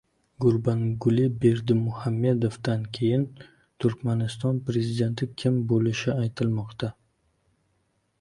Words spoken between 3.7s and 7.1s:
Turkmaniston prezidenti kim bo‘lishi aytilmoqda